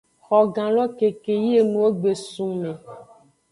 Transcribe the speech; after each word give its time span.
Xogan 0.25 0.69
lo 0.77 0.85
keke 0.97 1.33
yi 1.43 1.51
enuwo 1.61 1.89
gbe 1.99 2.11
sun 2.33 2.51
me. 2.61 2.71